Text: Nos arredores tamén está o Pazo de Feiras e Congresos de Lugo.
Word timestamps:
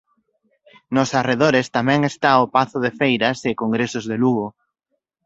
Nos 0.95 1.09
arredores 1.21 1.67
tamén 1.77 1.99
está 2.11 2.31
o 2.43 2.45
Pazo 2.55 2.77
de 2.85 2.91
Feiras 2.99 3.39
e 3.49 3.59
Congresos 3.61 4.03
de 4.11 4.15
Lugo. 4.23 4.47